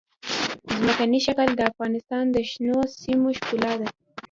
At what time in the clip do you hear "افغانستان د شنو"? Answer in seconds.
1.71-2.77